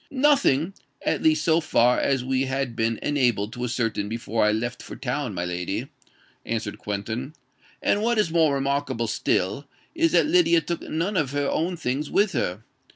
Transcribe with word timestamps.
"Nothing—at 0.09 1.21
least 1.21 1.43
so 1.43 1.59
far 1.61 1.99
as 1.99 2.25
we 2.25 2.45
had 2.45 2.75
been 2.75 2.97
enabled 3.03 3.53
to 3.53 3.63
ascertain 3.63 4.09
before 4.09 4.43
I 4.43 4.51
left 4.51 4.81
for 4.81 4.95
town, 4.95 5.35
my 5.35 5.45
lady," 5.45 5.89
answered 6.43 6.79
Quentin. 6.79 7.33
"And 7.83 8.01
what 8.01 8.17
is 8.17 8.31
more 8.31 8.55
remarkable 8.55 9.05
still, 9.05 9.67
is 9.93 10.13
that 10.13 10.25
Lydia 10.25 10.61
took 10.61 10.81
none 10.81 11.15
of 11.15 11.33
her 11.33 11.47
own 11.47 11.77
things 11.77 12.09
with 12.09 12.31
her. 12.31 12.63